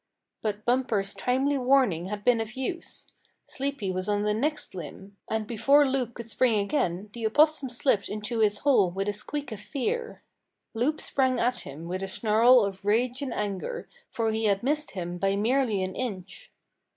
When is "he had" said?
14.31-14.63